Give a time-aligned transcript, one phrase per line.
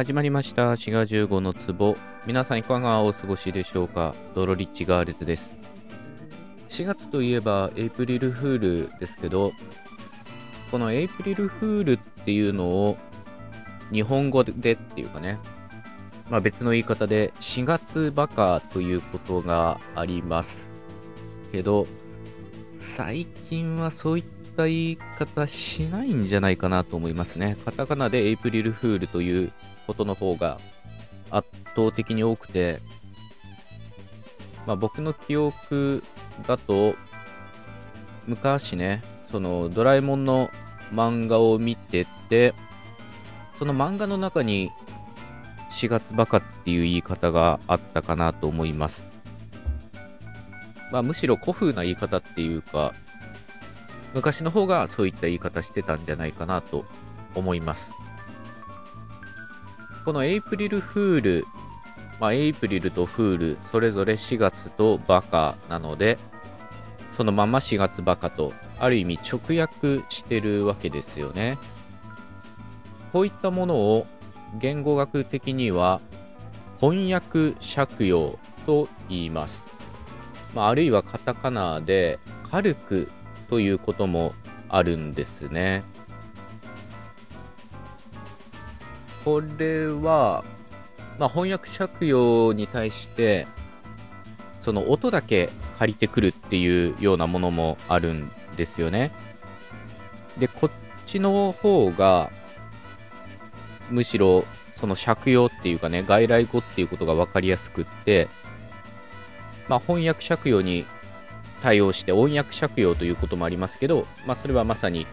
[0.00, 0.78] 始まりました。
[0.78, 1.94] 滋賀15の壺。
[2.24, 4.14] 皆さんいかがお過ごしでしょうか？
[4.34, 5.54] ドロリッチガールズです。
[6.68, 9.52] 4月といえばエイプリルフールですけど
[10.70, 12.96] このエイプリルフールっていうのを
[13.92, 15.38] 日本語でっていうかね
[16.30, 20.70] まあ別の言い方で4月バカということがあります
[21.52, 21.86] けど
[22.78, 27.56] 最近はそういった言い方しないんじゃないかなと思いますね。
[27.64, 29.52] カタカナでエイプリルフールという
[29.86, 30.58] ことの方が
[31.30, 32.80] 圧倒的に多くて、
[34.66, 36.02] まあ、僕の記憶
[36.46, 36.94] だと、
[38.26, 40.50] 昔ね、そのドラえもんの
[40.92, 42.52] 漫画を見てて、
[43.58, 44.70] その漫画の中に
[45.72, 49.04] 4月バカっていう言い方があったかなと思います。
[50.90, 52.92] まあ、むしろ古風な言い方っていうか、
[54.14, 56.84] 昔の方がそういった言い方してたんじゃないかなと
[57.34, 57.92] 思います。
[60.04, 61.46] このエイプリルフール、
[62.18, 66.18] まあ、エイプリルとフール、それぞれ4月とバカなので、
[67.12, 71.58] そのまま4月バカと、ある意味直訳してるわけですよね。
[73.12, 74.06] こういったものを
[74.58, 76.00] 言語学的には
[76.80, 79.62] 翻訳借用と言います。
[80.54, 82.18] まあ、あるいはカタカナで
[82.50, 83.10] カルク
[83.50, 84.32] ということも
[84.68, 85.82] あるんですね。
[89.24, 90.44] これは、
[91.18, 93.46] まあ、翻訳借用に対して、
[94.62, 99.10] その音だけ借りてくるっていうようなものもあるんですよね。
[100.38, 100.70] で、こっ
[101.06, 102.30] ちの方が、
[103.90, 104.44] むしろ
[104.76, 108.28] その借用っていうかね、外来語っていうことが分かりやすくって、
[109.68, 110.86] まあ、翻訳借用に
[111.62, 115.06] 対応して音訳借用ということもありますけど、まあ、それはまさに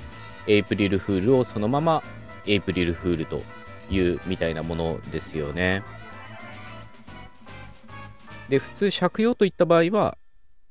[0.48, 2.03] エイプリルフールをそのまま
[2.45, 3.42] エイプリルフールと
[3.90, 5.84] いうみたいなものですよね。
[8.50, 10.18] で、普通借用といった場合は、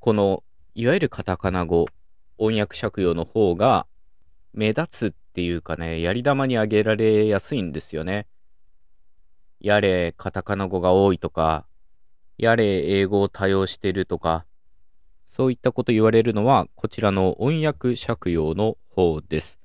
[0.01, 0.43] この
[0.75, 1.87] いわゆるカタカナ語、
[2.39, 3.87] 音訳借用の方が
[4.55, 8.27] 目立つっていうかね、やり玉に挙げられやすいんですよね。
[9.61, 11.67] やれカタカナ語が多いとか、
[12.39, 14.47] やれ英語を多用してるとか、
[15.37, 19.59] そういったこと言われるのは、こちらの音訳借用の方です。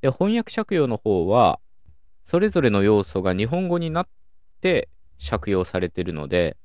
[0.00, 1.60] で、翻訳借用の方は、
[2.24, 4.08] それぞれの要素が日本語になっ
[4.60, 4.88] て
[5.24, 6.56] 借用されているので、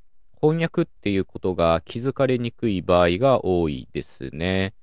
[0.41, 4.73] 翻訳っていうことが気づかれにくい場合が多いですね。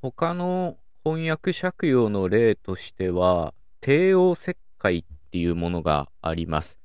[0.00, 6.78] 他の翻訳借用の例としては、帝王切開っていうものがあります。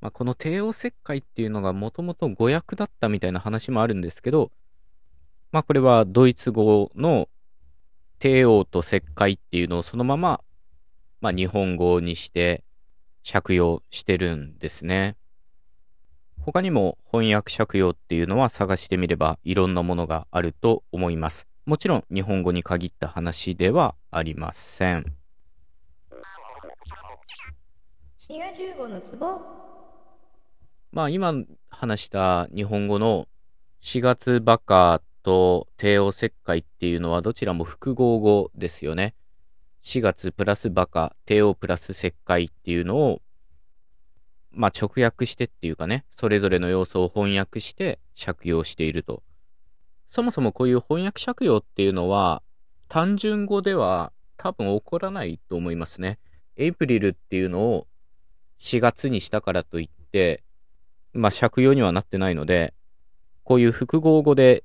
[0.00, 4.52] まあ、この帝王切開っていうのがもともと語訳だったみたいな話もあるんですけど、
[5.54, 7.28] まあこれはドイツ語の
[8.18, 10.40] 帝王と石灰っていうのをそのまま、
[11.20, 12.64] まあ日本語にして
[13.24, 15.14] 借用してるんですね。
[16.40, 21.46] 他にも翻訳借用っていうのは探してみればいろんなものがあると思います。
[21.66, 25.14] もちろん日本語に限った話ではありません。
[30.90, 31.32] まあ今
[31.70, 33.28] 話した日本語の
[33.82, 39.14] 4月バカと帝王切開っていうのはどちらも複合語ですよね。
[39.82, 43.22] 4月プラスバカ、帝王プラス切開っていうのを、
[44.52, 49.22] まあ、直訳してっていうかね、それぞれの要素を翻訳して借用していると。
[50.08, 52.42] そもそもこういう翻訳借用っていうのは、
[52.88, 56.18] 単純語では多分起こらないと思いますね。
[56.56, 57.86] エイプリルっていうのを
[58.60, 60.44] 4月にしたからといって、
[61.14, 62.74] まあ、借用にはなってないので、
[63.42, 64.64] こういう複合語で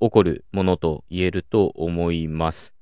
[0.00, 2.74] 起こるものと言えると思います。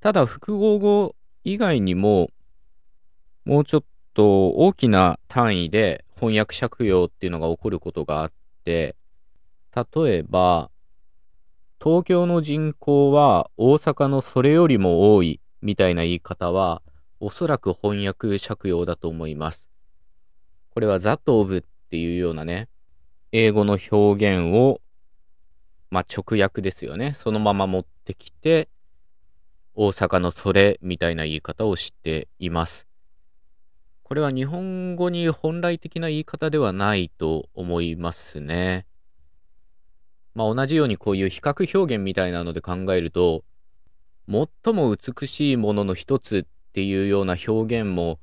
[0.00, 1.14] ただ、複合語
[1.44, 2.30] 以外にも、
[3.44, 8.32] もうちょっと大きな単位で翻訳借用っていうのが起こることがあっ
[8.64, 8.96] て、
[9.74, 10.70] 例えば、
[11.82, 16.82] 東京の人口は大阪のそれよりも多いみたいな言い方は、
[17.20, 19.64] おそらく翻訳借用だと思います。
[20.70, 22.68] これは that of っていうようなね、
[23.32, 24.80] 英語の表現を
[25.90, 27.14] まあ、直訳ですよね。
[27.14, 28.68] そのまま持ってきて、
[29.74, 32.86] 大阪のそれみたいな言い方をしています。
[34.02, 38.86] これは日本語に本来的な言い方ではないと思いますね。
[40.34, 43.44] まあ、同じようにこういう比較表現みたいなので考えると、
[44.28, 48.18] 最も美しいものの一つっていうような表現も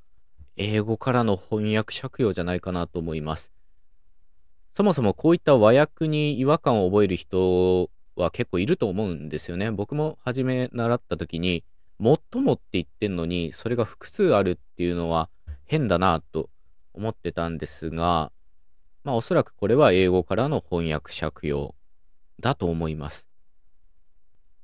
[0.55, 3.54] 英語からの翻訳借用じゃないかなと思います。
[4.75, 9.71] そもそもこういった和訳に違和感を覚える人は結構いると思うんですよね。
[9.71, 11.63] 僕も初め習った時に、
[12.03, 15.29] 最もって言ってんのに、それが複数あるっていうのは
[15.63, 16.49] 変だなと
[16.91, 18.33] 思ってたんですが、
[19.05, 21.73] まあおそらくこれは英語からの翻訳借用
[22.41, 23.25] だと思います。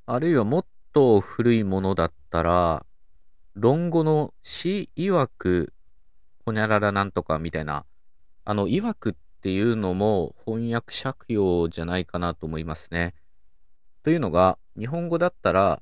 [0.08, 2.86] あるいはもっと古いものだったら、
[3.54, 5.72] 論語の詩曰く、
[6.46, 7.86] ほにゃららなんとかみたいな、
[8.44, 13.16] あの、曰くっっていうのも翻訳借用じゃないかなと思いますね。
[14.04, 15.82] というのが、日本語だったら、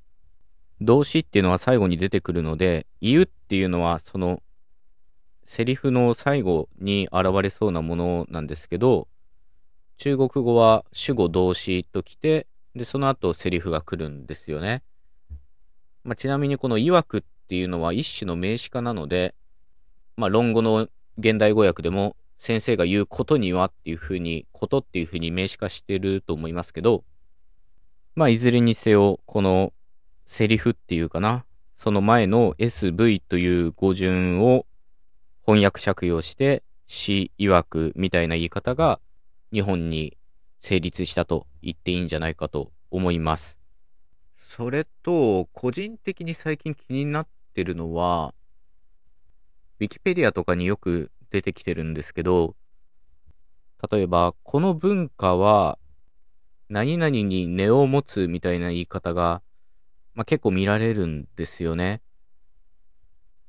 [0.80, 4.42] 動詞っていうのは最後に出てくるので、言うっていうのはその
[5.46, 9.10] セリフの最後に現れそうなものなんですけど、
[9.98, 14.84] 中国語は主語動詞ときて、で、その後セリフが来るんですよね。
[16.06, 19.36] まあ、ちなみにこの曰くっていうのは一種の名詞化なので、
[20.16, 27.04] まあ、論語の現代語訳でも先生が言うことにはっていうふうに、ことっていうふうに名詞化してると思いますけど、
[28.16, 29.74] まあ、いずれにせよ、この
[30.26, 31.46] セリフっていうかな、
[31.76, 34.66] その前の SV という語順を
[35.46, 39.00] 翻訳借用して、詩曰くみたいな言い方が
[39.52, 40.18] 日本に
[40.62, 43.60] 成立したと言っていいんじゃないかと思います。
[44.50, 48.34] それと、個人的に最近気になってるのは、
[49.80, 52.56] ウィキペディアとかによく出てきてるんですけど、
[53.92, 55.78] 例えば、この文化は、
[56.70, 59.42] 何々に根を持つみたいな言い方が
[60.20, 62.02] まあ、結構見られるんですよね。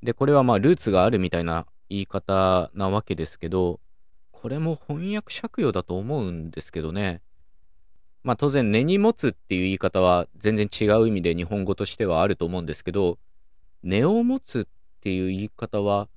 [0.04, 3.80] で、これはまあルーツがあるみたいな言い方なわけですけど、
[4.30, 7.22] これも翻訳借用だと思うんですけどね。
[8.22, 13.18] まあ当然根に持つっていう言い方は全然違う意味で日本語としてはあると思うんですけど、
[13.82, 14.64] 根を持つっ
[15.00, 16.08] ていう言い方は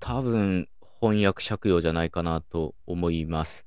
[0.00, 0.68] 多分
[1.00, 3.66] 翻訳借用じゃないかなと思います。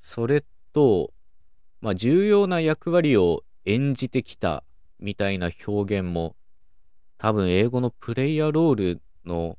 [0.00, 1.12] それと、
[1.80, 4.64] まあ重要な役割を演じてきた
[4.98, 6.36] みたいな表現も
[7.18, 9.56] 多分英語のプレイヤーロールの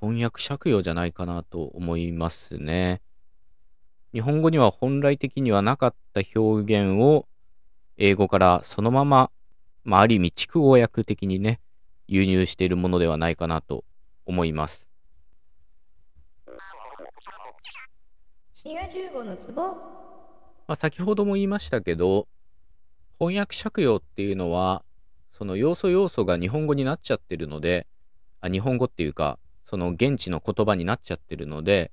[0.00, 3.02] 翻訳借用じゃないかなと思いますね。
[4.12, 7.26] 日本語には本来的にはなかった表現を
[7.96, 9.30] 英語からそのまま、
[9.84, 11.60] まあ、ある意味筑語訳的にね、
[12.08, 13.84] 輸入しているものではないかなと
[14.24, 14.89] 思います。
[20.66, 22.28] まあ、先ほども言いましたけど、
[23.18, 24.84] 翻訳借用っていうのは、
[25.28, 27.86] その要素要素が日本語になっちゃってるので、
[28.40, 31.90] あ日本語っていうか、その現地の言葉になっちゃってるので、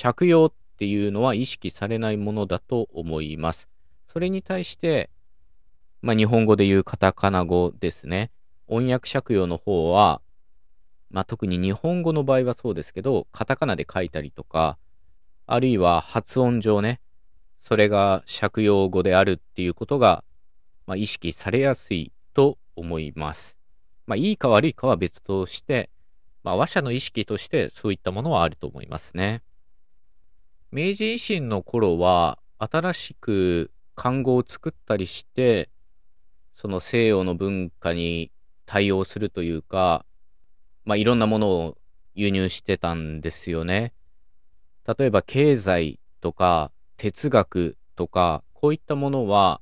[0.00, 3.68] 借用っていうのは意識されないものだと思います。
[4.06, 5.10] それに対して、
[6.00, 8.30] まあ、日本語で言うカタカナ語ですね。
[8.68, 10.20] 音訳借用の方は、
[11.10, 14.78] まあ、特に日本語の場合はそうですけど、カタカナで書いたりとか、
[15.48, 17.00] あるいは発音上ね、
[17.60, 20.22] それが借用語であるっていうことが
[20.88, 23.58] まあ、意識されやすいと思います。
[24.06, 25.90] まあ、いいか悪いかは別として、
[26.42, 29.42] まあ、話者の意識としてそういったものはあると思いますね。
[30.72, 35.68] 明治維新の頃は、新しく漢語を作ったりして、
[36.54, 38.32] その西洋の文化に
[38.64, 40.06] 対応するというか、
[40.86, 41.76] まあ、いろんなものを
[42.14, 43.92] 輸入してたんですよね。
[44.96, 49.60] 例えば経済とか哲学とか、こういったものは、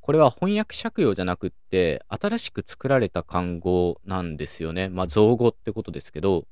[0.00, 4.88] これは翻訳借用じゃなくって、新しく作られた漢語なんですよね。
[4.88, 6.46] まあ、造語ってことですけど、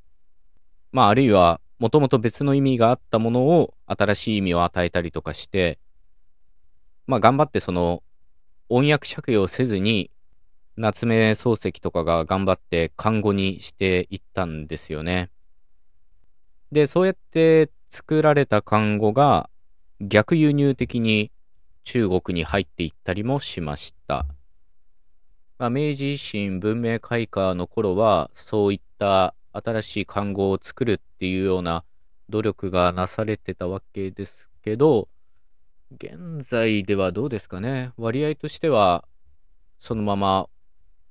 [0.90, 5.78] まあ、あるいは、もともと別の意味があったものを新しい意味を与えたりとかして、
[7.06, 8.02] まあ、頑張ってその、
[8.68, 10.10] 音訳借用せずに、
[10.76, 15.30] 夏目漱石とかが頑張って漢語にしていったんですよね。
[16.72, 19.50] で、そうやって作られた漢語が
[20.00, 21.30] 逆輸入的に
[21.84, 24.26] 中国に入っていったりもしました。
[25.58, 31.84] まあ、明治維新文明開化の頃は、そういった新しい漢語を作るっていうような
[32.30, 35.08] 努力がなされてたわけですけど、
[35.94, 37.92] 現在ではどうですかね。
[37.98, 39.04] 割合としては、
[39.78, 40.48] そのまま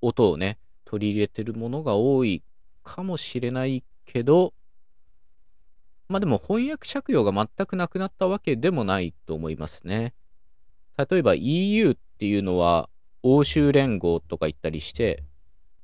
[0.02, 2.44] 音をね、取り入れてるものが多い
[2.84, 4.56] かもしれないけど、
[6.12, 10.14] まあでも翻訳借用が全くなくなったわけでもないと思いますね。
[10.98, 12.90] 例えば EU っていうのは
[13.24, 15.24] 欧州連合とか言ったりして、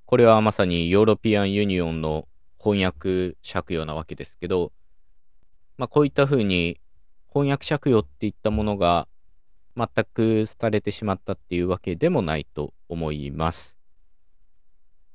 [0.06, 2.28] これはまさに European Union の
[2.62, 4.74] 翻訳借用なわけですけど、
[5.78, 6.78] まあこういった風に
[7.30, 9.08] 翻訳借用っていったものが
[9.78, 13.78] 全く廃れてしまったっていうわけでもないと思います。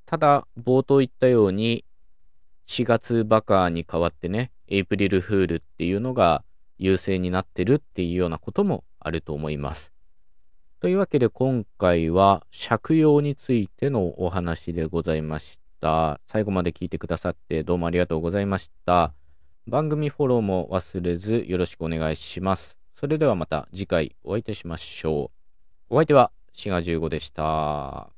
[0.06, 1.84] ただ、冒頭言ったように、
[2.66, 6.44] 4月バカに代わってね、エイプリルフールっていうのが
[6.78, 9.92] 優勢になってるっていうようなこともあると思います。
[10.80, 16.20] というわけで今回は借用についてのお話でございました。
[16.26, 19.12] 最後まで聞いてくださってどうもありがとうございました。
[19.66, 22.76] 番組フォローも忘れずよろしくお願いします。
[22.96, 25.30] それではまた次回お会いいたしましょ
[25.90, 25.94] う。
[25.94, 28.11] お相手はシガ15でした。